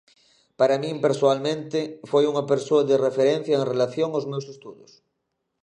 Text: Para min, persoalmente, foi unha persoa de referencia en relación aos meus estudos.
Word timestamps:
Para 0.59 0.79
min, 0.83 0.95
persoalmente, 1.05 1.79
foi 2.09 2.23
unha 2.31 2.47
persoa 2.51 2.83
de 2.89 3.01
referencia 3.07 3.55
en 3.57 3.67
relación 3.73 4.09
aos 4.13 4.25
meus 4.31 4.45
estudos. 4.53 4.91